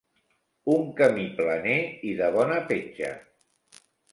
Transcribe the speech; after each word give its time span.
Un 0.75 0.87
camí 1.01 1.27
planer 1.41 1.75
i 2.13 2.17
de 2.23 2.33
bona 2.39 2.59
petja. 2.73 3.13